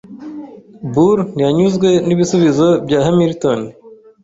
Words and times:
Burr 0.91 1.17
ntiyanyuzwe 1.31 1.89
n'ibisubizo 2.07 2.67
bya 2.85 2.99
Hamilton. 3.05 3.59